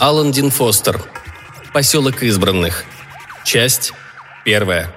Алан 0.00 0.32
Дин 0.32 0.50
Фостер. 0.50 0.98
Поселок 1.74 2.22
избранных. 2.22 2.84
Часть 3.44 3.92
первая. 4.46 4.90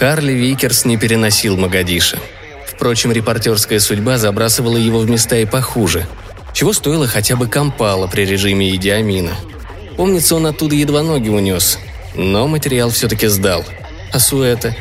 Карли 0.00 0.32
Викерс 0.32 0.84
не 0.86 0.96
переносил 0.96 1.56
Могадишо. 1.56 2.18
Впрочем, 2.66 3.12
репортерская 3.12 3.78
судьба 3.78 4.18
забрасывала 4.18 4.76
его 4.76 4.98
в 4.98 5.08
места 5.08 5.36
и 5.36 5.44
похуже. 5.44 6.04
Чего 6.52 6.72
стоило 6.72 7.06
хотя 7.06 7.36
бы 7.36 7.46
Кампала 7.46 8.08
при 8.08 8.22
режиме 8.22 8.74
Идиамина. 8.74 9.36
Помнится, 9.96 10.36
он 10.36 10.46
оттуда 10.46 10.74
едва 10.74 11.02
ноги 11.02 11.28
унес. 11.28 11.78
Но 12.14 12.46
материал 12.48 12.90
все-таки 12.90 13.26
сдал. 13.26 13.64
А 14.12 14.18
Суэта? 14.18 14.76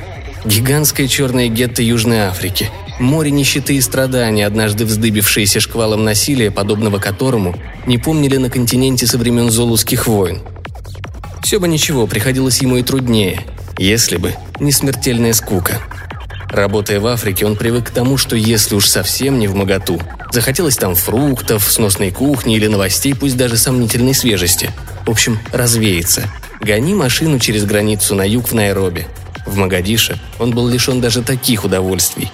Гигантское 0.46 1.08
черное 1.08 1.48
гетто 1.48 1.82
Южной 1.82 2.20
Африки. 2.20 2.70
Море 3.00 3.32
нищеты 3.32 3.76
и 3.76 3.82
страданий, 3.82 4.44
однажды 4.44 4.86
вздыбившееся 4.86 5.60
шквалом 5.60 6.04
насилия, 6.04 6.52
подобного 6.52 7.00
которому 7.00 7.56
не 7.86 7.98
помнили 7.98 8.38
на 8.38 8.50
континенте 8.50 9.06
со 9.06 9.18
времен 9.18 9.50
Золуских 9.50 10.08
войн. 10.08 10.42
Все 11.44 11.60
бы 11.60 11.68
ничего, 11.68 12.08
приходилось 12.08 12.62
ему 12.62 12.78
и 12.78 12.84
труднее– 12.84 13.42
если 13.78 14.18
бы 14.18 14.34
не 14.60 14.72
смертельная 14.72 15.34
скука. 15.34 15.82
Работая 16.50 17.00
в 17.00 17.08
Африке, 17.08 17.46
он 17.46 17.58
привык 17.58 17.88
к 17.88 17.92
тому, 17.92 18.18
что 18.18 18.36
если 18.36 18.76
уж 18.76 18.88
совсем 18.88 19.40
не 19.40 19.48
в 19.48 19.56
моготу, 19.56 20.00
захотелось 20.32 20.78
там 20.78 20.96
фруктов, 20.96 21.70
сносной 21.70 22.12
кухни 22.12 22.56
или 22.56 22.68
новостей, 22.68 23.14
пусть 23.14 23.36
даже 23.36 23.58
сомнительной 23.58 24.14
свежести. 24.14 24.72
В 25.06 25.12
общем, 25.12 25.40
развеяться. 25.52 26.30
Гони 26.62 26.96
машину 26.96 27.40
через 27.40 27.66
границу 27.66 28.16
на 28.16 28.28
юг 28.28 28.50
в 28.50 28.54
Найроби. 28.56 29.06
В 29.46 29.56
Магадише 29.56 30.20
он 30.40 30.52
был 30.52 30.68
лишен 30.68 31.00
даже 31.00 31.22
таких 31.22 31.64
удовольствий. 31.64 32.32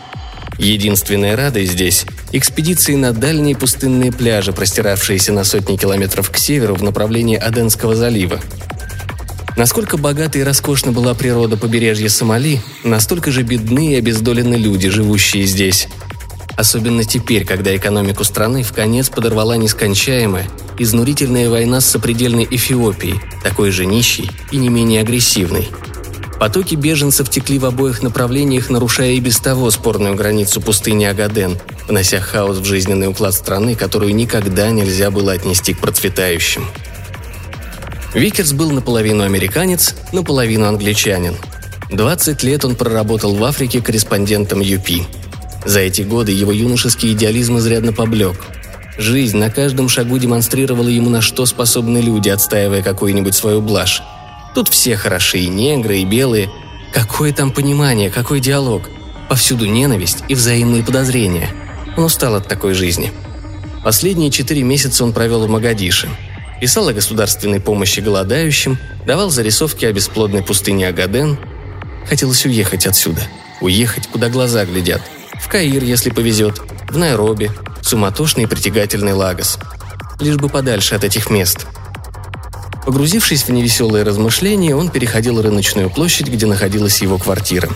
Единственная 0.58 1.36
радость 1.36 1.72
здесь– 1.72 2.06
экспедиции 2.32 2.96
на 2.96 3.14
дальние 3.14 3.56
пустынные 3.56 4.12
пляжи, 4.12 4.54
простиравшиеся 4.54 5.34
на 5.34 5.44
сотни 5.44 5.76
километров 5.76 6.30
к 6.30 6.38
северу 6.38 6.76
в 6.76 6.84
направлении 6.84 7.36
Аденского 7.36 7.96
залива. 7.96 8.40
Насколько 9.58 9.98
богата 9.98 10.40
и 10.40 10.44
роскошна 10.44 10.92
была 10.92 11.14
природа 11.14 11.58
побережья 11.58 12.08
Сомали, 12.08 12.62
настолько 12.84 13.32
же 13.32 13.42
бедны 13.42 13.94
и 13.94 13.96
обездолены 13.96 14.56
люди, 14.56 14.88
живущие 14.88 15.46
здесь. 15.46 15.88
Особенно 16.62 17.04
теперь, 17.04 17.44
когда 17.44 17.76
экономику 17.76 18.24
страны 18.24 18.62
в 18.62 18.72
конец 18.72 19.10
подорвала 19.10 19.58
нескончаемая, 19.58 20.48
изнурительная 20.78 21.50
война 21.50 21.82
с 21.82 21.88
сопредельной 21.88 22.48
Эфиопией, 22.52 23.20
такой 23.44 23.72
же 23.72 23.88
нищей 23.88 24.30
и 24.52 24.58
не 24.58 24.70
менее 24.70 25.02
агрессивной. 25.02 25.70
Потоки 26.40 26.76
беженцев 26.76 27.32
текли 27.32 27.58
в 27.58 27.66
обоих 27.66 28.04
направлениях, 28.04 28.70
нарушая 28.70 29.14
и 29.14 29.20
без 29.20 29.40
того 29.40 29.72
спорную 29.72 30.14
границу 30.14 30.62
пустыни 30.62 31.04
Огаден, 31.06 31.58
внося 31.88 32.20
хаос 32.20 32.60
в 32.60 32.66
жизненный 32.66 33.08
уклад 33.08 33.34
страны, 33.34 33.74
которую 33.74 34.14
никогда 34.14 34.70
нельзя 34.70 35.10
было 35.10 35.32
отнести 35.32 35.74
к 35.74 35.80
процветающим. 35.80 36.68
Викерс 38.14 38.54
был 38.54 38.70
наполовину 38.70 39.24
американец, 39.24 39.96
наполовину 40.12 40.68
англичанин. 40.68 41.38
20 41.90 42.44
лет 42.44 42.66
он 42.66 42.76
проработал 42.76 43.34
в 43.34 43.44
Африке 43.44 43.82
корреспондентом 43.82 44.60
ЮПИ. 44.60 45.08
За 45.66 45.80
эти 45.80 46.02
годы 46.02 46.32
его 46.32 46.52
юношеский 46.52 47.12
идеализм 47.14 47.58
изрядно 47.58 47.94
поблек. 47.94 48.36
Жизнь 48.98 49.38
на 49.38 49.50
каждом 49.50 49.90
шагу 49.90 50.18
демонстрировала 50.18 50.88
ему, 50.88 51.10
на 51.10 51.22
что 51.22 51.46
способны 51.46 52.00
люди, 52.00 52.30
отстаивая 52.30 52.82
какую-нибудь 52.82 53.36
свою 53.36 53.62
блажь. 53.62 54.02
Тут 54.54 54.68
все 54.70 54.98
хороши, 54.98 55.40
и 55.40 55.48
негры, 55.48 56.00
и 56.00 56.06
белые. 56.06 56.50
Какое 56.94 57.32
там 57.32 57.52
понимание, 57.52 58.10
какой 58.10 58.40
диалог? 58.40 58.90
Повсюду 59.30 59.66
ненависть 59.66 60.24
и 60.28 60.36
взаимные 60.36 60.84
подозрения. 60.84 61.50
Он 61.96 62.06
устал 62.06 62.36
от 62.36 62.48
такой 62.48 62.74
жизни. 62.74 63.12
Последние 63.84 64.30
четыре 64.30 64.64
месяца 64.64 65.04
он 65.04 65.14
провел 65.14 65.46
в 65.46 65.50
Магадише– 65.50 66.10
писал 66.62 66.88
о 66.88 66.94
государственной 66.94 67.60
помощи 67.60 68.02
голодающим, 68.02 68.78
давал 69.08 69.32
зарисовки 69.32 69.84
о 69.86 69.92
бесплодной 69.92 70.44
пустыне 70.44 70.88
Агаден. 70.88 71.40
Хотелось 72.08 72.46
уехать 72.46 72.86
отсюда. 72.86 73.22
Уехать, 73.62 74.08
куда 74.08 74.30
глаза 74.30 74.64
глядят. 74.66 75.02
Каир, 75.52 75.84
если 75.84 76.12
повезет. 76.12 76.62
В 76.90 76.98
Найроби. 76.98 77.52
Суматошный 77.82 78.44
и 78.44 78.48
притягательный 78.48 79.12
Лагос. 79.12 79.60
Лишь 80.22 80.38
бы 80.38 80.48
подальше 80.48 80.96
от 80.96 81.04
этих 81.04 81.30
мест. 81.30 81.68
Погрузившись 82.86 83.44
в 83.44 83.50
невеселые 83.50 84.06
размышления, 84.06 84.78
он 84.78 84.88
переходил 84.88 85.42
рыночную 85.42 85.90
площадь, 85.90 86.30
где 86.30 86.46
находилась 86.46 87.02
его 87.02 87.18
квартира. 87.18 87.68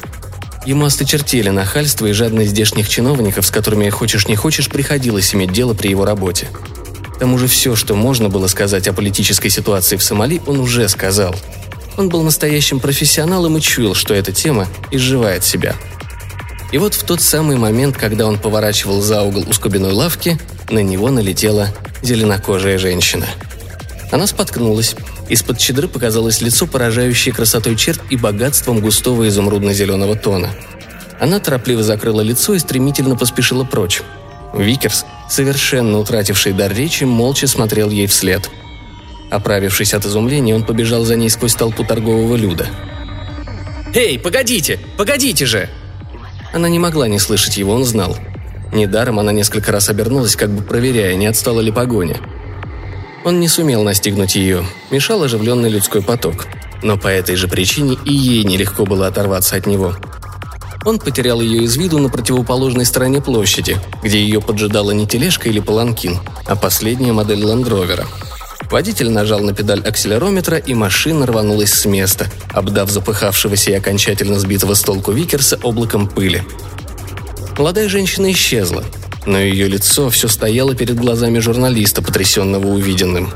Ему 0.66 0.86
осточертели 0.86 1.50
нахальство 1.50 2.06
и 2.06 2.14
жадность 2.14 2.52
здешних 2.52 2.88
чиновников, 2.88 3.46
с 3.46 3.52
которыми, 3.52 3.90
хочешь 3.90 4.30
не 4.30 4.38
хочешь, 4.38 4.70
приходилось 4.70 5.36
иметь 5.36 5.52
дело 5.52 5.74
при 5.74 5.90
его 5.90 6.06
работе. 6.06 6.48
К 7.14 7.20
тому 7.20 7.38
же 7.38 7.48
все, 7.48 7.76
что 7.76 7.94
можно 7.94 8.30
было 8.30 8.48
сказать 8.48 8.88
о 8.88 8.94
политической 8.94 9.50
ситуации 9.50 9.98
в 9.98 10.04
Сомали, 10.04 10.42
он 10.48 10.62
уже 10.62 10.88
сказал. 10.88 11.36
Он 11.98 12.08
был 12.08 12.24
настоящим 12.24 12.80
профессионалом 12.80 13.58
и 13.58 13.62
чуял, 13.62 13.96
что 13.96 14.14
эта 14.14 14.32
тема 14.32 14.66
изживает 14.92 15.44
себя. 15.44 15.76
И 16.76 16.78
вот 16.78 16.94
в 16.94 17.06
тот 17.06 17.22
самый 17.22 17.56
момент, 17.56 17.96
когда 17.96 18.26
он 18.26 18.38
поворачивал 18.38 19.00
за 19.00 19.24
угол 19.24 19.46
у 19.48 19.54
скобяной 19.54 19.94
лавки, 19.94 20.38
на 20.70 20.80
него 20.80 21.10
налетела 21.10 21.70
зеленокожая 22.02 22.78
женщина. 22.78 23.28
Она 24.12 24.28
споткнулась. 24.28 24.94
Из-под 25.30 25.58
чедры 25.58 25.88
показалось 25.88 26.42
лицо, 26.42 26.68
поражающее 26.68 27.34
красотой 27.34 27.78
черт 27.78 28.02
и 28.10 28.18
богатством 28.18 28.82
густого 28.82 29.30
изумрудно-зеленого 29.30 30.18
тона. 30.18 30.50
Она 31.18 31.40
торопливо 31.40 31.82
закрыла 31.82 32.20
лицо 32.20 32.56
и 32.56 32.60
стремительно 32.60 33.16
поспешила 33.16 33.64
прочь. 33.64 34.02
Викерс, 34.54 35.06
совершенно 35.30 36.00
утративший 36.00 36.52
дар 36.52 36.74
речи, 36.74 37.06
молча 37.06 37.48
смотрел 37.48 37.90
ей 37.90 38.08
вслед. 38.08 38.50
Оправившись 39.32 39.94
от 39.94 40.06
изумления, 40.06 40.54
он 40.54 40.66
побежал 40.66 41.06
за 41.06 41.16
ней 41.16 41.30
сквозь 41.30 41.56
толпу 41.56 41.86
торгового 41.86 42.36
люда. 42.36 42.68
«Эй, 43.94 44.20
погодите! 44.20 44.78
Погодите 44.98 45.46
же!» 45.46 45.70
Она 46.56 46.70
не 46.70 46.80
могла 46.80 47.08
не 47.08 47.20
слышать 47.20 47.58
его, 47.58 47.74
он 47.74 47.86
знал. 47.86 48.18
Недаром 48.74 49.20
она 49.20 49.32
несколько 49.32 49.72
раз 49.72 49.90
обернулась, 49.90 50.36
как 50.36 50.50
бы 50.50 50.64
проверяя, 50.64 51.16
не 51.16 51.28
отстала 51.28 51.60
ли 51.60 51.72
погоня. 51.72 52.18
Он 53.24 53.40
не 53.40 53.48
сумел 53.48 53.84
настигнуть 53.84 54.36
ее, 54.36 54.66
мешал 54.90 55.22
оживленный 55.22 55.70
людской 55.70 56.02
поток. 56.02 56.48
Но 56.82 56.98
по 56.98 57.10
этой 57.10 57.36
же 57.36 57.48
причине 57.48 57.98
и 58.06 58.14
ей 58.14 58.44
нелегко 58.44 58.86
было 58.86 59.06
оторваться 59.06 59.56
от 59.56 59.68
него– 59.68 59.96
он 60.86 61.00
потерял 61.00 61.42
ее 61.42 61.64
из 61.64 61.76
виду 61.78 61.98
на 61.98 62.10
противоположной 62.10 62.86
стороне 62.86 63.20
площади, 63.20 63.78
где 64.04 64.20
ее 64.20 64.40
поджидала 64.40 64.92
не 64.92 65.08
тележка 65.08 65.50
или 65.50 65.60
паланкин, 65.60 66.20
а 66.46 66.56
последняя 66.56 67.12
модель 67.12 67.44
ландровера. 67.44 68.06
Водитель 68.70 69.10
нажал 69.10 69.40
на 69.40 69.54
педаль 69.54 69.82
акселерометра, 69.82 70.58
и 70.58 70.74
машина 70.74 71.26
рванулась 71.26 71.74
с 71.74 71.86
места, 71.86 72.28
обдав 72.52 72.90
запыхавшегося 72.90 73.72
и 73.72 73.76
окончательно 73.76 74.40
сбитого 74.40 74.74
с 74.74 74.82
толку 74.82 75.12
Викерса 75.12 75.60
облаком 75.62 76.08
пыли. 76.08 76.44
Молодая 77.58 77.88
женщина 77.90 78.32
исчезла, 78.32 78.84
но 79.26 79.40
ее 79.40 79.68
лицо 79.68 80.10
все 80.10 80.28
стояло 80.28 80.76
перед 80.76 81.00
глазами 81.00 81.40
журналиста, 81.40 82.02
потрясенного 82.02 82.68
увиденным. 82.68 83.34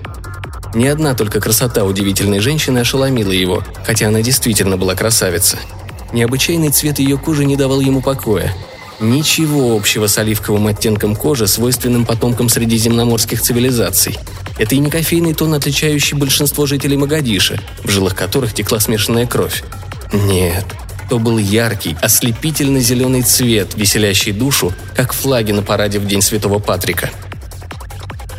Ни 0.73 0.87
одна 0.87 1.15
только 1.15 1.39
красота 1.39 1.83
удивительной 1.83 2.39
женщины 2.39 2.79
ошеломила 2.79 3.31
его, 3.31 3.63
хотя 3.85 4.07
она 4.07 4.21
действительно 4.21 4.77
была 4.77 4.95
красавица– 4.95 5.57
Необычайный 6.11 6.71
цвет 6.71 6.97
ее 6.99 7.17
кожи 7.17 7.45
не 7.45 7.55
давал 7.55 7.81
ему 7.81 8.01
покоя. 8.01 8.53
Ничего 8.99 9.77
общего 9.77 10.07
с 10.07 10.17
оливковым 10.17 10.67
оттенком 10.67 11.15
кожи, 11.15 11.47
свойственным 11.47 12.05
потомкам 12.05 12.49
средиземноморских 12.49 13.41
цивилизаций. 13.41 14.17
Это 14.57 14.75
и 14.75 14.79
не 14.79 14.89
кофейный 14.89 15.33
тон, 15.33 15.53
отличающий 15.53 16.17
большинство 16.17 16.65
жителей 16.65 16.97
Магадиша, 16.97 17.61
в 17.81 17.89
жилах 17.89 18.13
которых 18.13 18.53
текла 18.53 18.81
смешанная 18.81 19.25
кровь. 19.25 19.63
Нет, 20.11 20.65
то 21.09 21.17
был 21.17 21.37
яркий, 21.37 21.95
ослепительно-зеленый 22.01 23.21
цвет, 23.21 23.73
веселящий 23.75 24.33
душу, 24.33 24.73
как 24.95 25.13
флаги 25.13 25.53
на 25.53 25.61
параде 25.61 25.99
в 25.99 26.05
День 26.05 26.21
Святого 26.21 26.59
Патрика. 26.59 27.09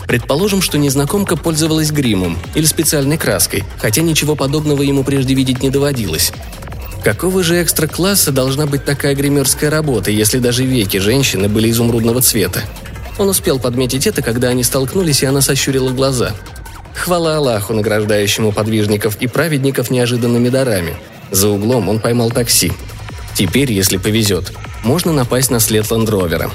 Предположим, 0.06 0.60
что 0.60 0.76
незнакомка 0.76 1.36
пользовалась 1.36 1.90
гримом 1.90 2.36
или 2.54 2.66
специальной 2.66 3.16
краской, 3.16 3.64
хотя 3.78 4.02
ничего 4.02 4.36
подобного 4.36 4.82
ему 4.82 5.04
прежде 5.04 5.34
видеть 5.34 5.62
не 5.62 5.70
доводилось. 5.70 6.32
Какого 7.02 7.42
же 7.42 7.62
экстра-класса 7.62 8.30
должна 8.30 8.66
быть 8.66 8.84
такая 8.84 9.14
гримерская 9.14 9.70
работа, 9.70 10.10
если 10.10 10.38
даже 10.38 10.64
веки 10.64 10.98
женщины 10.98 11.48
были 11.48 11.70
изумрудного 11.70 12.20
цвета? 12.20 12.60
Он 13.18 13.28
успел 13.28 13.58
подметить 13.58 14.06
это, 14.06 14.22
когда 14.22 14.48
они 14.48 14.62
столкнулись, 14.62 15.22
и 15.22 15.26
она 15.26 15.40
сощурила 15.40 15.90
глаза. 15.90 16.32
Хвала 16.94 17.36
Аллаху, 17.36 17.72
награждающему 17.72 18.52
подвижников 18.52 19.16
и 19.20 19.26
праведников 19.26 19.90
неожиданными 19.90 20.50
дарами. 20.50 20.94
За 21.30 21.48
углом 21.48 21.88
он 21.88 22.00
поймал 22.00 22.30
такси. 22.30 22.72
Теперь, 23.34 23.72
если 23.72 23.96
повезет, 23.96 24.52
можно 24.82 25.12
напасть 25.12 25.50
на 25.50 25.60
след 25.60 25.90
ландровера. 25.90 26.50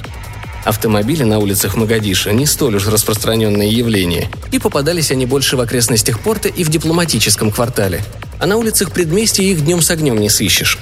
Автомобили 0.64 1.24
на 1.24 1.40
улицах 1.40 1.76
Магадиша 1.76 2.32
не 2.34 2.46
столь 2.46 2.76
уж 2.76 2.88
распространенное 2.88 3.68
явление, 3.68 4.30
и 4.52 4.60
попадались 4.60 5.12
они 5.12 5.26
больше 5.26 5.58
в 5.58 5.62
окрестностях 5.62 6.20
порта 6.20 6.50
и 6.50 6.64
в 6.64 6.70
дипломатическом 6.70 7.52
квартале. 7.52 8.04
А 8.40 8.46
на 8.46 8.58
улицах 8.58 8.92
предместья 8.92 9.44
их 9.44 9.64
днем 9.64 9.82
с 9.82 9.92
огнем 9.92 10.18
не 10.18 10.30
сыщешь. 10.30 10.80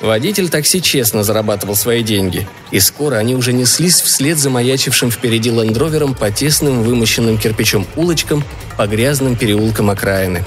Водитель 0.00 0.50
такси 0.50 0.82
честно 0.82 1.24
зарабатывал 1.24 1.74
свои 1.74 2.02
деньги, 2.02 2.46
и 2.70 2.80
скоро 2.80 3.16
они 3.16 3.34
уже 3.34 3.52
неслись 3.52 4.00
вслед 4.00 4.38
за 4.38 4.50
маячившим 4.50 5.10
впереди 5.10 5.50
лендровером 5.50 6.14
по 6.14 6.30
тесным 6.30 6.82
вымощенным 6.82 7.38
кирпичом 7.38 7.86
улочкам 7.96 8.44
по 8.76 8.86
грязным 8.86 9.36
переулкам 9.36 9.88
окраины. 9.88 10.44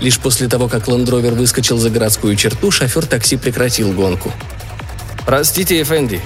Лишь 0.00 0.18
после 0.18 0.48
того, 0.48 0.68
как 0.68 0.86
лендровер 0.86 1.32
выскочил 1.32 1.76
за 1.78 1.90
городскую 1.90 2.36
черту, 2.36 2.70
шофер 2.70 3.04
такси 3.06 3.36
прекратил 3.36 3.92
гонку. 3.92 4.32
«Простите, 5.26 5.80
Эфенди, 5.82 6.20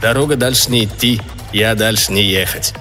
дорога 0.00 0.36
дальше 0.36 0.70
не 0.70 0.84
идти, 0.84 1.20
я 1.52 1.74
дальше 1.74 2.12
не 2.12 2.22
ехать». 2.22 2.72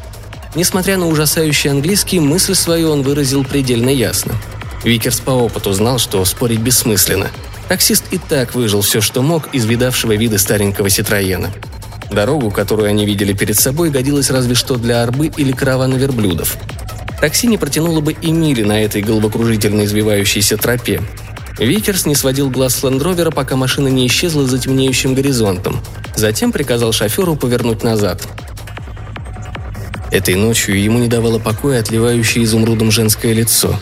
Несмотря 0.53 0.97
на 0.97 1.07
ужасающий 1.07 1.71
английский, 1.71 2.19
мысль 2.19 2.55
свою 2.55 2.91
он 2.91 3.03
выразил 3.03 3.45
предельно 3.45 3.89
ясно. 3.89 4.33
Викерс 4.83 5.19
по 5.19 5.31
опыту 5.31 5.73
знал, 5.73 5.99
что 5.99 6.23
спорить 6.25 6.59
бессмысленно– 6.59 7.29
Таксист 7.71 8.03
и 8.11 8.17
так 8.17 8.53
выжил 8.53 8.81
все, 8.81 8.99
что 8.99 9.21
мог 9.21 9.55
из 9.55 9.63
видавшего 9.63 10.11
виды 10.11 10.37
старенького 10.37 10.89
Ситроена. 10.89 11.51
Дорогу, 12.11 12.51
которую 12.51 12.89
они 12.89 13.05
видели 13.05 13.31
перед 13.31 13.57
собой, 13.57 13.91
годилась 13.91 14.29
разве 14.29 14.55
что 14.55 14.75
для 14.75 15.01
арбы 15.01 15.31
или 15.37 15.53
каравана 15.53 15.95
верблюдов. 15.95 16.57
Такси 17.21 17.47
не 17.47 17.57
протянуло 17.57 18.01
бы 18.01 18.11
и 18.11 18.29
мили 18.33 18.63
на 18.63 18.83
этой 18.83 19.01
головокружительно 19.01 19.85
извивающейся 19.85 20.57
тропе. 20.57 21.01
Викерс 21.57 22.05
не 22.05 22.13
сводил 22.13 22.49
глаз 22.49 22.75
с 22.75 22.83
лендровера, 22.83 23.31
пока 23.31 23.55
машина 23.55 23.87
не 23.87 24.05
исчезла 24.05 24.45
за 24.45 24.59
темнеющим 24.59 25.15
горизонтом. 25.15 25.79
Затем 26.17 26.51
приказал 26.51 26.91
шоферу 26.91 27.37
повернуть 27.37 27.85
назад. 27.85 28.27
Этой 30.11 30.35
ночью 30.35 30.77
ему 30.77 30.99
не 30.99 31.07
давало 31.07 31.39
покоя 31.39 31.79
отливающее 31.79 32.43
изумрудом 32.43 32.91
женское 32.91 33.31
лицо. 33.31 33.79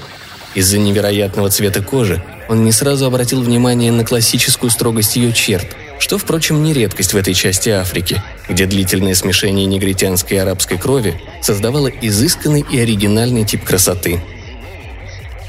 Из-за 0.55 0.79
невероятного 0.79 1.49
цвета 1.49 1.81
кожи 1.81 2.23
он 2.47 2.63
не 2.63 2.71
сразу 2.71 3.05
обратил 3.05 3.41
внимание 3.41 3.91
на 3.91 4.03
классическую 4.03 4.71
строгость 4.71 5.15
ее 5.15 5.31
черт, 5.31 5.67
что, 5.99 6.17
впрочем, 6.17 6.63
не 6.63 6.73
редкость 6.73 7.13
в 7.13 7.17
этой 7.17 7.33
части 7.33 7.69
Африки, 7.69 8.21
где 8.47 8.65
длительное 8.65 9.13
смешение 9.13 9.65
негритянской 9.65 10.37
и 10.37 10.39
арабской 10.39 10.77
крови 10.77 11.21
создавало 11.41 11.87
изысканный 11.87 12.65
и 12.69 12.79
оригинальный 12.79 13.45
тип 13.45 13.63
красоты. 13.63 14.19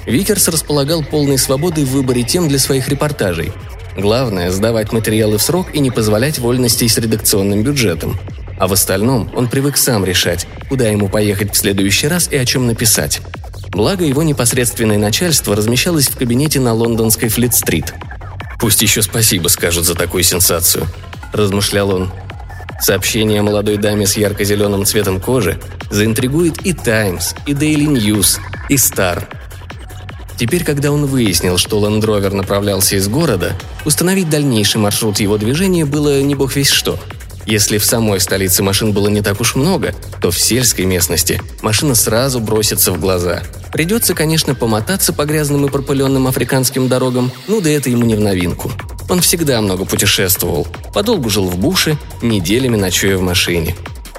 Викерс 0.07 0.49
располагал 0.49 1.03
полной 1.03 1.39
свободой 1.39 1.85
в 1.85 1.91
выборе 1.91 2.23
тем 2.23 2.49
для 2.49 2.59
своих 2.59 2.89
репортажей. 2.89 3.53
Главное– 3.97 4.51
сдавать 4.53 4.93
материалы 4.93 5.39
в 5.39 5.43
срок 5.43 5.75
и 5.75 5.81
не 5.81 5.91
позволять 5.91 6.39
вольностей 6.39 6.89
с 6.89 6.99
редакционным 6.99 7.63
бюджетом. 7.63 8.19
А 8.59 8.67
в 8.67 8.73
остальном 8.73 9.31
он 9.35 9.49
привык 9.49 9.77
сам 9.77 10.05
решать, 10.05 10.47
куда 10.69 10.89
ему 10.89 11.09
поехать 11.09 11.55
в 11.55 11.57
следующий 11.57 12.09
раз 12.09 12.29
и 12.31 12.37
о 12.37 12.45
чем 12.45 12.67
написать. 12.67 13.21
Благо, 13.73 14.05
его 14.05 14.23
непосредственное 14.23 14.99
начальство 14.99 15.55
размещалось 15.55 16.09
в 16.09 16.17
кабинете 16.17 16.61
на 16.61 16.75
лондонской 16.75 17.29
Флит-стрит. 17.29 17.95
«Пусть 18.59 18.83
еще 18.83 19.01
спасибо 19.01 19.49
скажут 19.49 19.87
за 19.87 19.95
такую 19.95 20.23
сенсацию»,– 20.25 20.87
размышлял 21.33 21.91
он. 21.91 22.13
Сообщение 22.81 23.41
о 23.41 23.45
молодой 23.45 23.77
даме 23.77 24.07
с 24.07 24.17
ярко-зеленым 24.17 24.85
цветом 24.85 25.21
кожи 25.21 25.61
заинтригует 25.91 26.67
и 26.67 26.73
«Таймс», 26.73 27.35
и 27.47 27.55
«Дейли 27.55 27.85
Ньюс», 27.85 28.41
и 28.69 28.77
«Стар». 28.77 29.29
Теперь, 30.37 30.65
когда 30.65 30.91
он 30.91 31.07
выяснил, 31.07 31.59
что 31.59 31.87
Лендровер 31.87 32.33
направлялся 32.33 32.97
из 32.97 33.09
города, 33.09 33.53
установить 33.85 34.31
дальнейший 34.31 34.81
маршрут 34.81 35.21
его 35.21 35.39
движения 35.39 35.85
было 35.85 36.23
не 36.23 36.35
бог 36.35 36.57
весь 36.57 36.71
что– 36.71 36.99
если 37.51 37.79
в 37.79 37.85
самой 37.85 38.21
столице 38.21 38.63
машин 38.63 38.93
было 38.93 39.09
не 39.09 39.23
так 39.23 39.41
уж 39.41 39.57
много, 39.57 39.93
то 40.23 40.31
в 40.31 40.39
сельской 40.39 40.85
местности 40.85 41.43
машина 41.63 41.97
сразу 41.97 42.39
бросится 42.39 42.93
в 42.93 43.01
глаза. 43.01 43.43
Придется, 43.73 44.15
конечно, 44.15 44.55
помотаться 44.55 45.13
по 45.13 45.25
грязным 45.25 45.67
и 45.67 45.69
пропыленным 45.69 46.29
африканским 46.29 46.89
дорогам, 46.89 47.33
ну 47.49 47.61
да 47.61 47.69
это 47.69 47.91
ему 47.91 48.05
не 48.05 48.15
в 48.15 48.21
новинку. 48.21 48.71
Он 49.09 49.21
всегда 49.21 49.61
много 49.61 49.85
путешествовал, 49.85 50.69
подолгу 50.95 51.29
жил 51.29 51.47
в 51.47 51.59
буше, 51.59 51.99
неделями 52.23 52.77
ночуя 52.77 53.17
в 53.17 53.23
машине. 53.23 53.75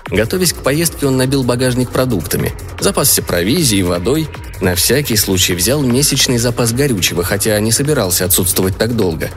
Готовясь 0.10 0.52
к 0.52 0.58
поездке, 0.58 1.08
он 1.08 1.16
набил 1.16 1.44
багажник 1.44 1.90
продуктами, 1.90 2.52
запасся 2.82 3.24
провизией, 3.24 3.84
водой, 3.84 4.28
на 4.60 4.76
всякий 4.76 5.16
случай 5.16 5.56
взял 5.56 5.82
месячный 5.82 6.38
запас 6.38 6.74
горючего, 6.74 7.24
хотя 7.24 7.58
не 7.62 7.72
собирался 7.72 8.26
отсутствовать 8.26 8.78
так 8.78 8.98
долго. 8.98 9.30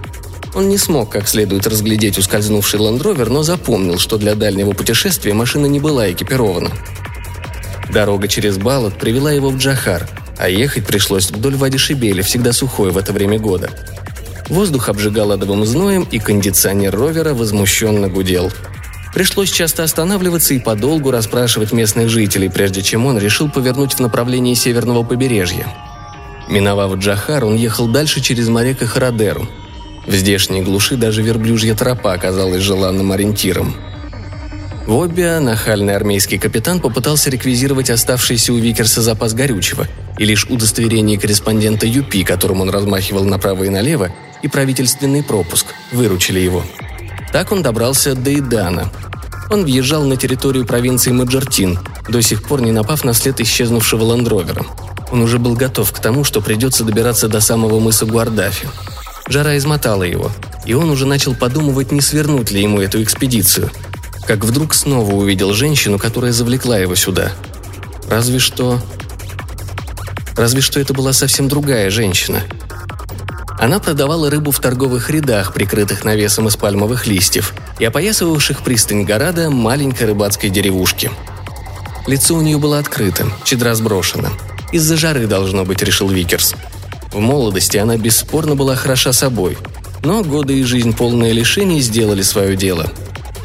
Он 0.55 0.69
не 0.69 0.79
смог 0.79 1.11
как 1.11 1.27
следует 1.27 1.67
разглядеть 1.67 2.17
ускользнувший 2.17 2.79
ландровер, 2.79 3.29
но 3.29 3.43
запомнил, 3.43 3.99
что 3.99 4.19
для 4.19 4.37
дальнего 4.37 4.73
путешествия 4.73 5.35
машина 5.35 5.67
не 5.67 5.81
была 5.81 6.11
экипирована. 6.13 6.71
Дорога 7.93 8.29
через 8.29 8.57
Балот 8.57 8.95
привела 8.95 9.33
его 9.33 9.51
в 9.51 9.59
Джахар, 9.59 10.09
а 10.39 10.49
ехать 10.49 10.87
пришлось 10.87 11.31
вдоль 11.31 11.57
Вади 11.57 11.77
Шибели, 11.77 12.23
всегда 12.23 12.53
сухой 12.53 12.93
в 12.93 12.99
это 12.99 13.13
время 13.13 13.39
года. 13.39 13.71
Воздух 14.49 14.89
обжигал 14.89 15.33
адовым 15.33 15.67
зноем, 15.67 16.07
и 16.11 16.21
кондиционер 16.21 16.95
ровера 16.95 17.35
возмущенно 17.35 18.09
гудел. 18.09 18.53
Пришлось 19.13 19.51
часто 19.51 19.83
останавливаться 19.83 20.55
и 20.55 20.59
подолгу 20.59 21.11
расспрашивать 21.11 21.73
местных 21.73 22.09
жителей, 22.09 22.49
прежде 22.49 22.83
чем 22.83 23.07
он 23.07 23.19
решил 23.19 23.51
повернуть 23.51 23.95
в 23.95 24.01
направлении 24.01 24.55
северного 24.55 25.03
побережья. 25.03 25.67
Миновав 26.49 26.97
Джахар, 26.99 27.45
он 27.45 27.57
ехал 27.57 27.89
дальше 27.89 28.21
через 28.21 28.49
море 28.49 28.75
к 28.75 28.85
Харадеру– 28.87 29.49
в 30.07 30.15
здешней 30.15 30.63
глуши 30.63 30.97
даже 30.97 31.23
верблюжья 31.23 31.75
тропа 31.75 32.13
оказалась 32.13 32.63
желанным 32.63 33.13
ориентиром. 33.13 33.75
В 34.87 35.09
нахальный 35.41 35.97
армейский 35.97 36.37
капитан 36.37 36.79
попытался 36.79 37.31
реквизировать 37.31 37.89
оставшийся 37.89 38.53
у 38.53 38.59
Викерса 38.59 39.01
запас 39.01 39.33
горючего, 39.33 39.87
и 40.19 40.27
лишь 40.27 40.45
удостоверение 40.45 41.19
корреспондента 41.19 41.87
ЮПИ, 41.87 42.23
которым 42.23 42.61
он 42.61 42.69
размахивал 42.69 43.25
направо 43.25 43.65
и 43.65 43.71
налево, 43.71 44.11
и 44.43 44.49
правительственный 44.49 45.23
пропуск 45.23 45.67
выручили 45.91 46.39
его. 46.39 46.63
Так 47.33 47.51
он 47.51 47.63
добрался 47.63 48.15
до 48.15 48.39
Идана. 48.39 48.93
Он 49.51 49.65
въезжал 49.65 50.05
на 50.05 50.19
территорию 50.19 50.67
провинции 50.67 51.13
Маджартин, 51.13 51.79
до 52.09 52.21
сих 52.21 52.43
пор 52.43 52.61
не 52.61 52.71
напав 52.71 53.05
на 53.05 53.15
след 53.15 53.41
исчезнувшего 53.41 54.05
ландровера. 54.05 54.67
Он 55.11 55.23
уже 55.23 55.39
был 55.39 55.55
готов 55.55 55.93
к 55.93 55.99
тому, 55.99 56.25
что 56.25 56.43
придется 56.43 56.85
добираться 56.85 57.29
до 57.29 57.41
самого 57.41 57.81
мыса 57.81 58.05
Гуардафи– 58.05 58.69
Жара 59.27 59.57
измотала 59.57 60.03
его, 60.03 60.31
и 60.67 60.75
он 60.75 60.91
уже 60.91 61.07
начал 61.07 61.35
подумывать, 61.35 61.93
не 61.93 62.01
свернуть 62.01 62.51
ли 62.51 62.61
ему 62.61 62.81
эту 62.81 63.03
экспедицию. 63.03 63.71
Как 64.27 64.45
вдруг 64.45 64.75
снова 64.75 65.13
увидел 65.13 65.53
женщину, 65.53 65.99
которая 65.99 66.33
завлекла 66.33 66.79
его 66.79 66.95
сюда. 66.95 67.33
Разве 68.09 68.39
что... 68.39 68.81
Разве 70.37 70.61
что 70.61 70.81
это 70.81 70.93
была 70.93 71.13
совсем 71.13 71.49
другая 71.49 71.91
женщина. 71.91 72.43
Она 73.59 73.79
продавала 73.79 74.31
рыбу 74.31 74.51
в 74.51 74.59
торговых 74.59 75.11
рядах, 75.11 75.55
прикрытых 75.55 76.05
навесом 76.05 76.49
из 76.49 76.57
пальмовых 76.57 77.07
листьев, 77.07 77.55
и 77.79 77.85
опоясывавших 77.85 78.63
пристань 78.63 79.05
Горада 79.05 79.49
маленькой 79.49 80.09
рыбацкой 80.09 80.51
деревушки. 80.51 81.11
Лицо 82.07 82.35
у 82.35 82.43
нее 82.43 82.59
было 82.59 82.79
открытым, 82.79 83.33
чадра 83.45 83.75
сброшено. 83.75 84.31
Из-за 84.73 84.97
жары, 84.97 85.27
должно 85.27 85.65
быть, 85.65 85.83
решил 85.83 86.09
Викерс– 86.09 86.55
в 87.15 87.21
молодости 87.21 87.77
она 87.77 87.97
бесспорно 87.97 88.57
была 88.57 88.75
хороша 88.75 89.13
собой, 89.13 89.57
но 90.03 90.23
годы 90.23 90.59
и 90.59 90.65
жизнь 90.65 90.95
полные 90.95 91.33
лишений 91.33 91.81
сделали 91.81 92.23
свое 92.23 92.57
дело. 92.57 92.91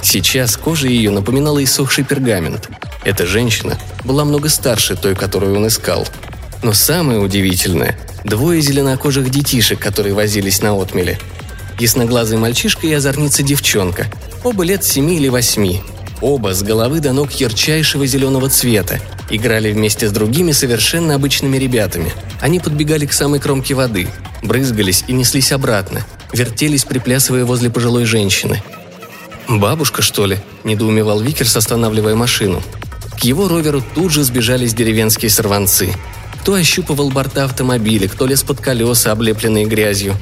Сейчас 0.01 0.57
кожа 0.57 0.87
ее 0.87 1.11
напоминала 1.11 1.63
иссохший 1.63 2.03
пергамент. 2.03 2.69
Эта 3.03 3.25
женщина 3.25 3.77
была 4.03 4.25
много 4.25 4.49
старше 4.49 4.95
той, 4.95 5.15
которую 5.15 5.55
он 5.55 5.67
искал. 5.67 6.07
Но 6.63 6.73
самое 6.73 7.19
удивительное– 7.19 7.97
двое 8.25 8.59
зеленокожих 8.59 9.29
детишек, 9.29 9.79
которые 9.79 10.15
возились 10.15 10.61
на 10.61 10.73
отмеле. 10.73 11.19
Ясноглазый 11.79 12.37
мальчишка 12.37 12.87
и 12.87 12.93
озорница 12.93 13.43
девчонка, 13.43 14.07
оба 14.43 14.63
лет 14.63 14.83
семи 14.83 15.15
или 15.17 15.29
восьми. 15.29 15.81
Оба 16.21 16.53
с 16.53 16.63
головы 16.63 16.99
до 16.99 17.13
ног 17.13 17.31
ярчайшего 17.31 18.05
зеленого 18.05 18.49
цвета, 18.49 18.99
играли 19.29 19.71
вместе 19.71 20.09
с 20.09 20.11
другими 20.11 20.51
совершенно 20.51 21.15
обычными 21.15 21.57
ребятами. 21.57 22.11
Они 22.39 22.59
подбегали 22.59 23.05
к 23.05 23.13
самой 23.13 23.39
кромке 23.39 23.73
воды, 23.73 24.07
брызгались 24.41 25.03
и 25.07 25.13
неслись 25.13 25.51
обратно, 25.51 26.05
вертелись, 26.31 26.85
приплясывая 26.85 27.45
возле 27.45 27.69
пожилой 27.69 28.05
женщины. 28.05 28.63
«Бабушка, 29.47 30.01
что 30.01 30.25
ли?»– 30.25 30.37
недоумевал 30.63 31.19
Викерс, 31.21 31.57
останавливая 31.57 32.15
машину. 32.15 32.61
К 33.19 33.23
его 33.23 33.47
роверу 33.47 33.83
тут 33.95 34.11
же 34.11 34.23
сбежались 34.23 34.73
деревенские 34.73 35.29
сорванцы. 35.29 35.93
Кто 36.41 36.53
ощупывал 36.53 37.09
борта 37.09 37.43
автомобиля, 37.43 38.07
кто 38.07 38.25
лез 38.25 38.43
под 38.43 38.61
колеса, 38.61 39.11
облепленные 39.11 39.65
грязью. 39.65 40.15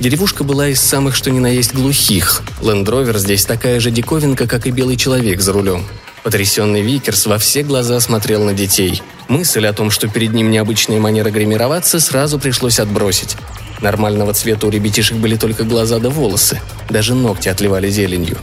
Деревушка 0.00 0.42
была 0.42 0.68
из 0.68 0.80
самых 0.80 1.14
что 1.14 1.30
ни 1.30 1.38
на 1.38 1.48
есть 1.48 1.74
глухих. 1.74 2.42
Лендровер 2.62 3.18
здесь 3.18 3.44
такая 3.44 3.78
же 3.78 3.90
диковинка, 3.90 4.46
как 4.46 4.66
и 4.66 4.70
белый 4.70 4.96
человек 4.96 5.40
за 5.40 5.52
рулем– 5.52 5.84
Потрясенный 6.22 6.82
Викерс 6.82 7.26
во 7.26 7.38
все 7.38 7.62
глаза 7.62 7.98
смотрел 7.98 8.44
на 8.44 8.54
детей. 8.54 9.02
Мысль 9.32 9.66
о 9.66 9.72
том, 9.72 9.90
что 9.90 10.08
перед 10.08 10.34
ним 10.34 10.50
необычная 10.50 11.00
манера 11.00 11.30
гримироваться, 11.30 12.00
сразу 12.00 12.38
пришлось 12.38 12.78
отбросить. 12.78 13.38
Нормального 13.80 14.34
цвета 14.34 14.66
у 14.66 14.70
ребятишек 14.70 15.16
были 15.16 15.36
только 15.36 15.64
глаза 15.64 15.98
да 16.00 16.10
волосы. 16.10 16.60
Даже 16.90 17.14
ногти 17.14 17.48
отливали 17.48 17.88
зеленью. 17.88 18.36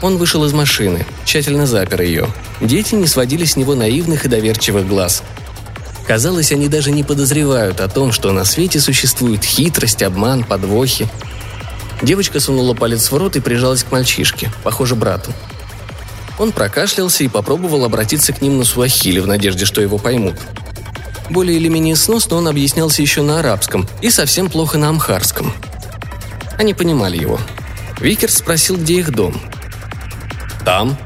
Он 0.00 0.16
вышел 0.16 0.42
из 0.46 0.54
машины, 0.54 1.04
тщательно 1.26 1.66
запер 1.66 2.00
ее. 2.00 2.26
Дети 2.62 2.94
не 2.94 3.06
сводили 3.06 3.44
с 3.44 3.56
него 3.56 3.74
наивных 3.74 4.24
и 4.24 4.30
доверчивых 4.30 4.88
глаз. 4.88 5.22
Казалось, 6.06 6.52
они 6.52 6.68
даже 6.68 6.90
не 6.90 7.04
подозревают 7.04 7.82
о 7.82 7.88
том, 7.88 8.10
что 8.10 8.32
на 8.32 8.46
свете 8.46 8.80
существует 8.80 9.44
хитрость, 9.44 10.02
обман, 10.02 10.44
подвохи. 10.44 11.06
Девочка 12.00 12.40
сунула 12.40 12.72
палец 12.72 13.12
в 13.12 13.14
рот 13.14 13.36
и 13.36 13.40
прижалась 13.40 13.84
к 13.84 13.92
мальчишке, 13.92 14.50
похоже, 14.64 14.94
брату. 14.94 15.34
Он 16.40 16.52
прокашлялся 16.52 17.22
и 17.22 17.28
попробовал 17.28 17.84
обратиться 17.84 18.32
к 18.32 18.40
ним 18.40 18.56
на 18.56 18.64
суахили 18.64 19.20
в 19.20 19.26
надежде, 19.26 19.66
что 19.66 19.82
его 19.82 19.98
поймут. 19.98 20.36
Более 21.28 21.58
или 21.58 21.68
менее 21.68 21.94
сносно 21.96 22.36
он 22.36 22.48
объяснялся 22.48 23.02
еще 23.02 23.20
на 23.20 23.40
арабском 23.40 23.86
и 24.00 24.08
совсем 24.08 24.48
плохо 24.48 24.78
на 24.78 24.88
амхарском. 24.88 25.52
Они 26.56 26.72
понимали 26.72 27.18
его. 27.18 27.38
Викерс 28.00 28.38
спросил, 28.38 28.78
где 28.78 29.00
их 29.00 29.12
дом. 29.12 29.38
«Там». 30.64 30.96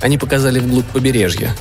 Они 0.00 0.18
показали 0.18 0.58
вглубь 0.58 0.86
побережья. 0.86 1.54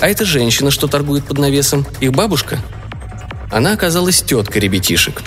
«А 0.00 0.08
эта 0.08 0.24
женщина, 0.24 0.70
что 0.70 0.88
торгует 0.88 1.26
под 1.26 1.36
навесом, 1.36 1.86
их 2.00 2.12
бабушка?» 2.12 2.58
Она 3.52 3.74
оказалась 3.74 4.22
теткой 4.22 4.62
ребятишек. 4.62 5.20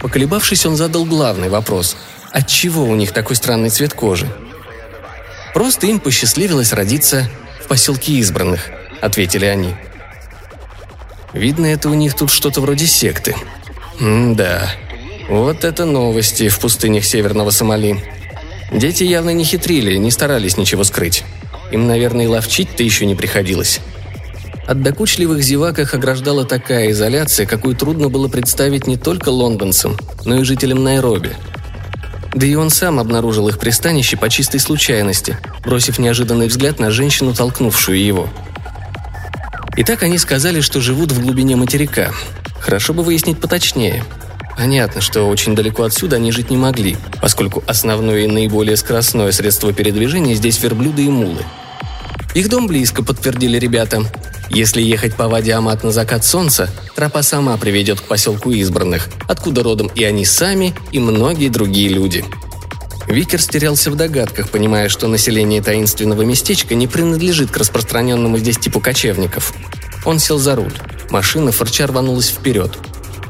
Поколебавшись, 0.00 0.66
он 0.66 0.76
задал 0.76 1.04
главный 1.04 1.48
вопрос. 1.48 1.96
Отчего 2.30 2.84
у 2.84 2.94
них 2.94 3.10
такой 3.10 3.34
странный 3.34 3.70
цвет 3.70 3.92
кожи? 3.92 4.28
Просто 5.58 5.88
им 5.88 5.98
посчастливилось 5.98 6.72
родиться 6.72 7.28
в 7.64 7.66
поселке 7.66 8.12
избранных»,— 8.12 8.70
ответили 9.00 9.44
они. 9.44 9.74
«Видно, 11.32 11.66
это 11.66 11.88
у 11.90 11.94
них 11.94 12.14
тут 12.14 12.30
что-то 12.30 12.60
вроде 12.60 12.86
секты». 12.86 13.34
«М-да. 13.98 14.70
Вот 15.28 15.64
это 15.64 15.84
новости 15.84 16.48
в 16.48 16.60
пустынях 16.60 17.04
Северного 17.04 17.50
Сомали. 17.50 17.98
Дети 18.70 19.02
явно 19.02 19.30
не 19.30 19.42
хитрили, 19.42 19.96
не 19.96 20.12
старались 20.12 20.56
ничего 20.56 20.84
скрыть. 20.84 21.24
Им, 21.72 21.88
наверное, 21.88 22.26
и 22.26 22.28
ловчить-то 22.28 22.84
еще 22.84 23.04
не 23.04 23.16
приходилось». 23.16 23.80
От 24.64 24.84
докучливых 24.84 25.42
зевак 25.42 25.80
их 25.80 25.92
ограждала 25.92 26.44
такая 26.44 26.92
изоляция, 26.92 27.46
какую 27.46 27.74
трудно 27.74 28.08
было 28.08 28.28
представить 28.28 28.86
не 28.86 28.96
только 28.96 29.30
лондонцам, 29.30 29.96
но 30.24 30.36
и 30.36 30.44
жителям 30.44 30.84
Найроби— 30.84 31.32
да 32.34 32.46
и 32.46 32.54
он 32.54 32.70
сам 32.70 32.98
обнаружил 32.98 33.48
их 33.48 33.58
пристанище 33.58 34.16
по 34.16 34.28
чистой 34.28 34.60
случайности, 34.60 35.38
бросив 35.62 35.98
неожиданный 35.98 36.48
взгляд 36.48 36.78
на 36.78 36.90
женщину, 36.90 37.34
толкнувшую 37.34 38.02
его. 38.02 38.28
И 39.76 39.84
так 39.84 40.02
они 40.02 40.18
сказали, 40.18 40.60
что 40.60 40.80
живут 40.80 41.12
в 41.12 41.22
глубине 41.22 41.56
материка. 41.56 42.12
Хорошо 42.60 42.92
бы 42.92 43.02
выяснить 43.02 43.40
поточнее. 43.40 44.04
Понятно, 44.56 45.00
что 45.00 45.22
очень 45.28 45.54
далеко 45.54 45.84
отсюда 45.84 46.16
они 46.16 46.32
жить 46.32 46.50
не 46.50 46.56
могли, 46.56 46.96
поскольку 47.22 47.62
основное 47.68 48.24
и 48.24 48.26
наиболее 48.26 48.76
скоростное 48.76 49.30
средство 49.30 49.72
передвижения 49.72 50.34
здесь 50.34 50.60
верблюды 50.60 51.04
и 51.04 51.08
мулы. 51.08 51.44
Их 52.34 52.48
дом 52.48 52.66
близко, 52.66 53.04
подтвердили 53.04 53.56
ребята. 53.56 54.02
Если 54.50 54.80
ехать 54.80 55.14
по 55.14 55.28
воде 55.28 55.52
Амат 55.52 55.84
на 55.84 55.90
закат 55.90 56.24
солнца, 56.24 56.70
тропа 56.94 57.22
сама 57.22 57.56
приведет 57.56 58.00
к 58.00 58.04
поселку 58.04 58.50
избранных, 58.50 59.08
откуда 59.28 59.62
родом 59.62 59.90
и 59.94 60.04
они 60.04 60.24
сами, 60.24 60.74
и 60.90 60.98
многие 60.98 61.48
другие 61.48 61.88
люди. 61.88 62.24
Викер 63.06 63.40
стерялся 63.40 63.90
в 63.90 63.96
догадках, 63.96 64.50
понимая, 64.50 64.88
что 64.88 65.08
население 65.08 65.62
таинственного 65.62 66.22
местечка 66.22 66.74
не 66.74 66.86
принадлежит 66.86 67.50
к 67.50 67.56
распространенному 67.56 68.38
здесь 68.38 68.58
типу 68.58 68.80
кочевников. 68.80 69.54
Он 70.04 70.18
сел 70.18 70.38
за 70.38 70.56
руль. 70.56 70.74
Машина 71.10 71.52
форча 71.52 71.86
рванулась 71.86 72.28
вперед. 72.28 72.78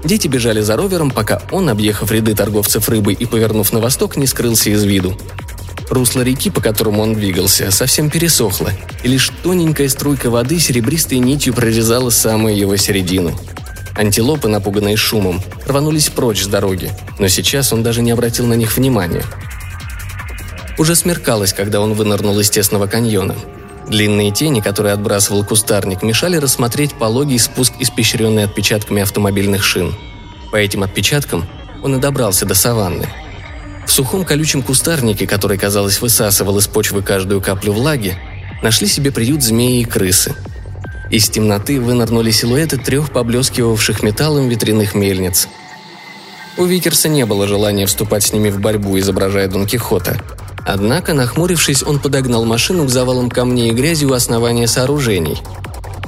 Дети 0.04 0.28
бежали 0.28 0.60
за 0.60 0.76
ровером, 0.76 1.10
пока 1.10 1.42
он, 1.50 1.68
объехав 1.68 2.10
ряды 2.10 2.34
торговцев 2.34 2.88
рыбой 2.88 3.14
и 3.14 3.26
повернув 3.26 3.72
на 3.72 3.80
восток, 3.80 4.16
не 4.16 4.26
скрылся 4.26 4.70
из 4.70 4.84
виду. 4.84 5.16
Русло 5.90 6.20
реки, 6.20 6.50
по 6.50 6.60
которому 6.60 7.02
он 7.02 7.14
двигался, 7.14 7.70
совсем 7.70 8.10
пересохло, 8.10 8.72
и 9.02 9.08
лишь 9.08 9.30
тоненькая 9.42 9.88
струйка 9.88 10.28
воды 10.30 10.58
серебристой 10.58 11.18
нитью 11.18 11.54
прорезала 11.54 12.10
самую 12.10 12.56
его 12.56 12.76
середину. 12.76 13.38
Антилопы, 13.96 14.48
напуганные 14.48 14.96
шумом, 14.96 15.42
рванулись 15.66 16.10
прочь 16.10 16.42
с 16.42 16.46
дороги, 16.46 16.92
но 17.18 17.28
сейчас 17.28 17.72
он 17.72 17.82
даже 17.82 18.02
не 18.02 18.10
обратил 18.10 18.46
на 18.46 18.54
них 18.54 18.76
внимания. 18.76 19.24
Уже 20.76 20.94
смеркалось, 20.94 21.52
когда 21.52 21.80
он 21.80 21.94
вынырнул 21.94 22.38
из 22.38 22.50
тесного 22.50 22.86
каньона. 22.86 23.34
Длинные 23.88 24.30
тени, 24.30 24.60
которые 24.60 24.92
отбрасывал 24.92 25.42
кустарник, 25.42 26.02
мешали 26.02 26.36
рассмотреть 26.36 26.92
пологий 26.92 27.38
спуск, 27.38 27.72
испещренный 27.80 28.44
отпечатками 28.44 29.02
автомобильных 29.02 29.64
шин. 29.64 29.94
По 30.52 30.56
этим 30.56 30.82
отпечаткам 30.82 31.46
он 31.82 31.96
и 31.96 32.00
добрался 32.00 32.44
до 32.44 32.54
саванны– 32.54 33.08
в 33.88 33.90
сухом 33.90 34.26
колючем 34.26 34.62
кустарнике, 34.62 35.26
который, 35.26 35.56
казалось, 35.56 36.02
высасывал 36.02 36.58
из 36.58 36.66
почвы 36.66 37.02
каждую 37.02 37.40
каплю 37.40 37.72
влаги, 37.72 38.18
нашли 38.62 38.86
себе 38.86 39.10
приют 39.10 39.42
змеи 39.42 39.80
и 39.80 39.84
крысы. 39.86 40.34
Из 41.10 41.30
темноты 41.30 41.80
вынырнули 41.80 42.30
силуэты 42.30 42.76
трех 42.76 43.10
поблескивавших 43.10 44.02
металлом 44.02 44.50
ветряных 44.50 44.94
мельниц. 44.94 45.48
У 46.58 46.64
Викерса 46.64 47.08
не 47.08 47.24
было 47.24 47.46
желания 47.46 47.86
вступать 47.86 48.24
с 48.24 48.32
ними 48.34 48.50
в 48.50 48.60
борьбу, 48.60 48.98
изображая 48.98 49.48
Дон 49.48 49.66
Кихота. 49.66 50.18
Однако, 50.66 51.14
нахмурившись, 51.14 51.82
он 51.82 51.98
подогнал 51.98 52.44
машину 52.44 52.84
к 52.84 52.90
завалам 52.90 53.30
камней 53.30 53.70
и 53.70 53.74
грязи 53.74 54.04
у 54.04 54.12
основания 54.12 54.68
сооружений. 54.68 55.38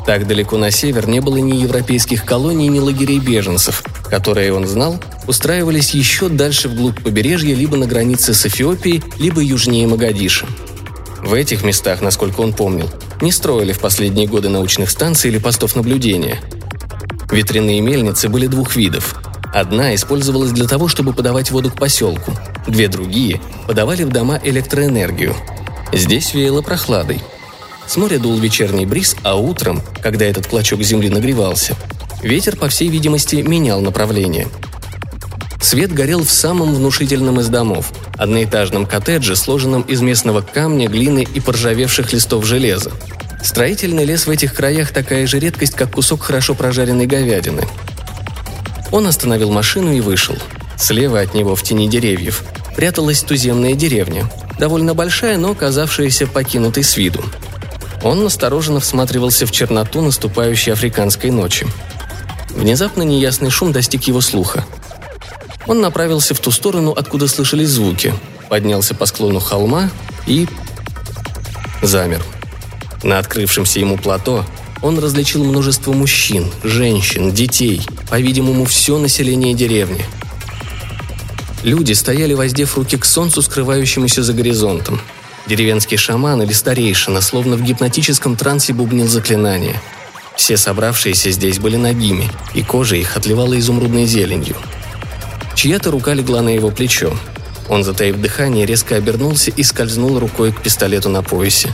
Так 0.04 0.26
далеко 0.26 0.58
на 0.58 0.70
север 0.70 1.08
не 1.08 1.20
было 1.20 1.38
ни 1.38 1.54
европейских 1.54 2.26
колоний, 2.26 2.68
ни 2.68 2.78
лагерей 2.78 3.20
беженцев, 3.20 3.82
которые, 4.10 4.52
он 4.52 4.66
знал, 4.66 5.00
устраивались 5.26 5.90
еще 5.90 6.28
дальше 6.28 6.68
вглубь 6.68 7.00
побережья, 7.00 7.54
либо 7.54 7.76
на 7.76 7.86
границе 7.86 8.34
с 8.34 8.44
Эфиопией, 8.44 9.02
либо 9.18 9.40
южнее 9.40 9.86
Магадиша. 9.86 10.46
В 11.22 11.34
этих 11.34 11.62
местах, 11.62 12.00
насколько 12.00 12.40
он 12.40 12.52
помнил, 12.52 12.90
не 13.20 13.30
строили 13.30 13.72
в 13.72 13.78
последние 13.78 14.26
годы 14.26 14.48
научных 14.48 14.90
станций 14.90 15.30
или 15.30 15.38
постов 15.38 15.76
наблюдения. 15.76 16.40
Ветряные 17.30 17.80
мельницы 17.80 18.28
были 18.28 18.46
двух 18.46 18.74
видов. 18.74 19.20
Одна 19.54 19.94
использовалась 19.94 20.52
для 20.52 20.66
того, 20.66 20.88
чтобы 20.88 21.12
подавать 21.12 21.50
воду 21.50 21.70
к 21.70 21.76
поселку. 21.76 22.32
Две 22.66 22.88
другие 22.88 23.40
подавали 23.66 24.04
в 24.04 24.10
дома 24.10 24.40
электроэнергию. 24.42 25.36
Здесь 25.92 26.34
веяло 26.34 26.62
прохладой. 26.62 27.20
С 27.86 27.96
моря 27.96 28.18
дул 28.18 28.38
вечерний 28.38 28.86
бриз, 28.86 29.16
а 29.22 29.36
утром, 29.36 29.82
когда 30.02 30.24
этот 30.24 30.46
клочок 30.46 30.82
земли 30.82 31.08
нагревался, 31.08 31.76
ветер, 32.22 32.56
по 32.56 32.68
всей 32.68 32.88
видимости, 32.88 33.36
менял 33.36 33.80
направление– 33.80 34.48
Свет 35.60 35.92
горел 35.92 36.24
в 36.24 36.30
самом 36.30 36.74
внушительном 36.74 37.38
из 37.40 37.48
домов– 37.48 37.92
одноэтажном 38.18 38.86
коттедже, 38.86 39.36
сложенном 39.36 39.82
из 39.82 40.00
местного 40.00 40.40
камня, 40.40 40.88
глины 40.88 41.26
и 41.34 41.38
поржавевших 41.38 42.12
листов 42.12 42.46
железа. 42.46 42.90
Строительный 43.42 44.04
лес 44.04 44.26
в 44.26 44.30
этих 44.30 44.54
краях 44.54 44.90
такая 44.90 45.26
же 45.26 45.38
редкость, 45.38 45.74
как 45.74 45.92
кусок 45.92 46.22
хорошо 46.22 46.54
прожаренной 46.54 47.06
говядины. 47.06 47.68
Он 48.90 49.06
остановил 49.06 49.52
машину 49.52 49.92
и 49.92 50.00
вышел. 50.00 50.36
Слева 50.78 51.20
от 51.20 51.34
него, 51.34 51.54
в 51.54 51.62
тени 51.62 51.88
деревьев, 51.88 52.42
пряталась 52.74 53.22
туземная 53.22 53.74
деревня, 53.74 54.30
довольно 54.58 54.94
большая, 54.94 55.36
но 55.36 55.54
казавшаяся 55.54 56.26
покинутой 56.26 56.84
с 56.84 56.96
виду. 56.96 57.22
Он 58.02 58.24
настороженно 58.24 58.80
всматривался 58.80 59.46
в 59.46 59.52
черноту 59.52 60.00
наступающей 60.00 60.72
африканской 60.72 61.30
ночи. 61.30 61.66
Внезапно 62.60 63.02
неясный 63.02 63.50
шум 63.50 63.72
достиг 63.72 64.04
его 64.04 64.20
слуха– 64.20 64.64
он 65.70 65.80
направился 65.80 66.34
в 66.34 66.40
ту 66.40 66.50
сторону, 66.50 66.90
откуда 66.90 67.28
слышались 67.28 67.68
звуки, 67.68 68.12
поднялся 68.48 68.92
по 68.92 69.06
склону 69.06 69.38
холма 69.38 69.88
и... 70.26 70.48
замер. 71.80 72.24
На 73.04 73.20
открывшемся 73.20 73.78
ему 73.78 73.96
плато 73.96 74.44
он 74.82 74.98
различил 74.98 75.44
множество 75.44 75.92
мужчин, 75.92 76.50
женщин, 76.64 77.32
детей, 77.32 77.82
по-видимому, 78.08 78.64
все 78.64 78.98
население 78.98 79.54
деревни. 79.54 80.04
Люди 81.62 81.92
стояли, 81.92 82.34
воздев 82.34 82.76
руки 82.76 82.96
к 82.96 83.04
солнцу, 83.04 83.40
скрывающемуся 83.40 84.24
за 84.24 84.32
горизонтом. 84.32 85.00
Деревенский 85.46 85.98
шаман 85.98 86.42
или 86.42 86.52
старейшина, 86.52 87.20
словно 87.20 87.56
в 87.56 87.62
гипнотическом 87.62 88.34
трансе 88.34 88.72
бубнил 88.72 89.06
заклинание. 89.06 89.80
Все 90.40 90.56
собравшиеся 90.56 91.30
здесь 91.30 91.58
были 91.58 91.76
нагими, 91.76 92.30
и 92.54 92.62
кожа 92.62 92.96
их 92.96 93.16
отливала 93.16 93.58
изумрудной 93.58 94.06
зеленью– 94.06 94.56
Чья-то 95.60 95.90
рука 95.90 96.14
легла 96.14 96.40
на 96.40 96.48
его 96.48 96.70
плечо. 96.70 97.14
Он, 97.68 97.84
затаив 97.84 98.18
дыхание, 98.18 98.64
резко 98.64 98.96
обернулся 98.96 99.50
и 99.50 99.62
скользнул 99.62 100.18
рукой 100.18 100.52
к 100.52 100.62
пистолету 100.62 101.10
на 101.10 101.22
поясе. 101.22 101.68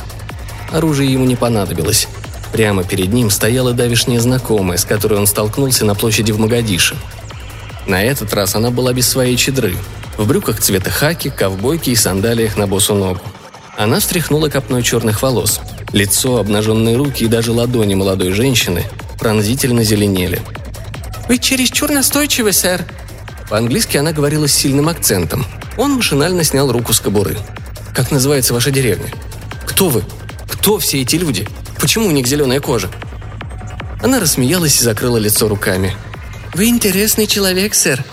Оружие 0.73 1.13
ему 1.13 1.25
не 1.25 1.37
понадобилось. 1.37 2.09
Прямо 2.53 2.83
перед 2.83 3.13
ним 3.13 3.31
стояла 3.31 3.75
давишняя 3.75 4.19
знакомая, 4.19 4.77
с 4.77 4.85
которой 4.85 5.21
он 5.21 5.29
столкнулся 5.29 5.85
на 5.85 5.95
площади 5.95 6.33
в 6.33 6.41
Магадише. 6.41 6.97
На 7.87 8.03
этот 8.03 8.35
раз 8.35 8.57
она 8.57 8.73
была 8.73 8.93
без 8.93 9.09
своей 9.09 9.37
чедры, 9.37 9.77
в 10.17 10.27
брюках 10.27 10.61
цвета 10.61 10.91
хаки, 10.91 11.31
ковбойке 11.31 11.93
и 11.93 11.95
сандалиях 11.95 12.57
на 12.57 12.67
босу 12.67 12.97
ногу. 12.97 13.21
Она 13.77 14.01
встряхнула 14.01 14.49
копной 14.49 14.83
черных 14.83 15.23
волос. 15.23 15.61
Лицо, 15.97 16.37
обнаженные 16.37 16.95
руки 16.95 17.25
и 17.25 17.27
даже 17.27 17.53
ладони 17.53 17.95
молодой 17.95 18.31
женщины 18.31 18.85
пронзительно 19.19 19.83
зеленели. 19.83 20.43
«Вы 21.27 21.39
чересчур 21.39 21.91
настойчивы, 21.91 22.53
сэр», 22.53 22.85
по-английски 23.49 23.97
она 23.97 24.13
говорила 24.13 24.47
с 24.47 24.53
сильным 24.53 24.91
акцентом. 24.91 25.47
Он 25.79 25.95
машинально 25.95 26.45
снял 26.45 26.71
руку 26.71 26.93
с 26.93 27.01
кобуры. 27.01 27.39
Как 27.95 28.11
называется 28.11 28.53
ваша 28.53 28.71
деревня? 28.71 29.11
Кто 29.65 29.89
вы? 29.89 30.05
Кто 30.53 30.79
все 30.79 31.01
эти 31.01 31.17
люди? 31.17 31.49
Почему 31.81 32.09
у 32.09 32.11
них 32.11 32.27
зеленая 32.27 32.61
кожа?» 32.61 32.91
Она 34.03 34.21
рассмеялась 34.21 34.79
и 34.79 34.85
закрыла 34.85 35.17
лицо 35.17 35.49
руками. 35.49 35.97
«Вы 36.53 36.67
интересный 36.67 37.27
человек, 37.27 37.75
сэр», 37.75 38.05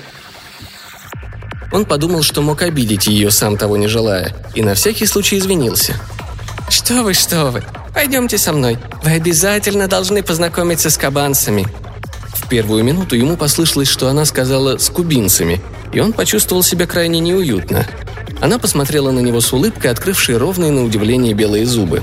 он 1.73 1.83
подумал, 1.83 2.23
что 2.23 2.41
мог 2.41 2.61
обидеть 2.61 3.07
ее, 3.07 3.29
сам 3.29 3.57
того 3.57 3.75
не 3.75 3.87
желая, 3.87 4.33
и 4.55 4.61
на 4.61 4.73
всякий 4.73 5.05
случай 5.05 5.37
извинился. 5.37 5.99
«Что 6.73 7.03
вы, 7.03 7.13
что 7.13 7.51
вы! 7.51 7.63
Пойдемте 7.93 8.39
со 8.39 8.51
мной. 8.51 8.79
Вы 9.03 9.11
обязательно 9.11 9.87
должны 9.87 10.23
познакомиться 10.23 10.89
с 10.89 10.97
кабанцами». 10.97 11.67
В 12.33 12.49
первую 12.49 12.83
минуту 12.83 13.15
ему 13.15 13.37
послышалось, 13.37 13.87
что 13.87 14.09
она 14.09 14.25
сказала 14.25 14.79
«с 14.79 14.89
кубинцами», 14.89 15.61
и 15.93 15.99
он 15.99 16.13
почувствовал 16.13 16.63
себя 16.63 16.87
крайне 16.87 17.19
неуютно. 17.19 17.85
Она 18.41 18.57
посмотрела 18.57 19.11
на 19.11 19.19
него 19.19 19.39
с 19.39 19.53
улыбкой, 19.53 19.91
открывшей 19.91 20.35
ровные 20.37 20.71
на 20.71 20.83
удивление 20.83 21.35
белые 21.35 21.67
зубы. 21.67 22.01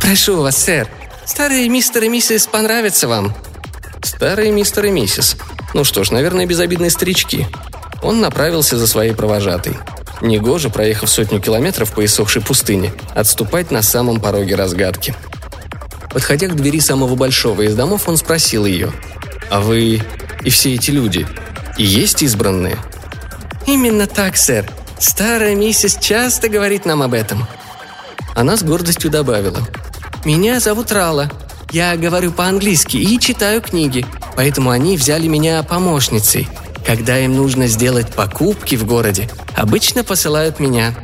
«Прошу 0.00 0.40
вас, 0.40 0.56
сэр. 0.56 0.88
Старые 1.26 1.68
мистер 1.68 2.04
и 2.04 2.08
миссис 2.08 2.46
понравятся 2.46 3.08
вам». 3.08 3.34
«Старые 4.02 4.52
мистер 4.52 4.86
и 4.86 4.90
миссис. 4.90 5.36
Ну 5.74 5.84
что 5.84 6.02
ж, 6.02 6.12
наверное, 6.12 6.46
безобидные 6.46 6.90
старички. 6.90 7.46
Он 8.02 8.22
направился 8.22 8.78
за 8.78 8.86
своей 8.86 9.12
провожатой. 9.12 9.76
Негоже, 10.22 10.70
проехав 10.70 11.10
сотню 11.10 11.40
километров 11.40 11.92
по 11.92 12.04
иссохшей 12.04 12.42
пустыне, 12.42 12.92
отступать 13.12 13.72
на 13.72 13.82
самом 13.82 14.20
пороге 14.20 14.54
разгадки. 14.54 15.16
Подходя 16.12 16.46
к 16.46 16.54
двери 16.54 16.78
самого 16.78 17.16
большого 17.16 17.62
из 17.62 17.74
домов, 17.74 18.08
он 18.08 18.16
спросил 18.16 18.64
ее, 18.64 18.92
«А 19.50 19.60
вы 19.60 20.00
и 20.44 20.50
все 20.50 20.74
эти 20.74 20.92
люди 20.92 21.26
и 21.76 21.82
есть 21.82 22.22
избранные?» 22.22 22.76
«Именно 23.66 24.06
так, 24.06 24.36
сэр. 24.36 24.70
Старая 24.98 25.56
миссис 25.56 25.96
часто 26.00 26.48
говорит 26.48 26.84
нам 26.86 27.02
об 27.02 27.14
этом». 27.14 27.48
Она 28.36 28.56
с 28.56 28.62
гордостью 28.62 29.10
добавила, 29.10 29.60
«Меня 30.24 30.60
зовут 30.60 30.92
Рала. 30.92 31.32
Я 31.72 31.96
говорю 31.96 32.30
по-английски 32.30 32.96
и 32.96 33.18
читаю 33.18 33.60
книги, 33.60 34.06
поэтому 34.36 34.70
они 34.70 34.96
взяли 34.96 35.26
меня 35.26 35.64
помощницей– 35.64 36.48
когда 36.84 37.18
им 37.18 37.36
нужно 37.36 37.66
сделать 37.66 38.12
покупки 38.14 38.74
в 38.74 38.84
городе, 38.86 39.28
обычно 39.54 40.04
посылают 40.04 40.60
меня. 40.60 40.94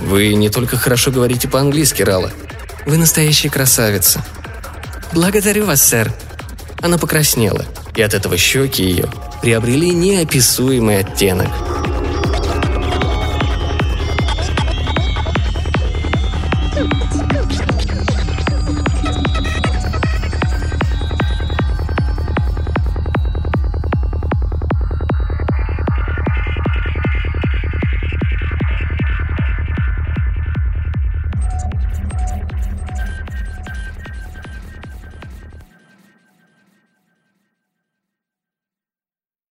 Вы 0.00 0.34
не 0.34 0.48
только 0.48 0.76
хорошо 0.76 1.10
говорите 1.10 1.48
по-английски, 1.48 2.02
Рала. 2.02 2.30
Вы 2.86 2.96
настоящая 2.96 3.50
красавица. 3.50 4.24
Благодарю 5.12 5.66
вас, 5.66 5.82
сэр. 5.82 6.12
Она 6.80 6.98
покраснела, 6.98 7.64
и 7.96 8.02
от 8.02 8.14
этого 8.14 8.36
щеки 8.36 8.84
ее 8.84 9.08
приобрели 9.42 9.90
неописуемый 9.90 11.00
оттенок– 11.00 11.48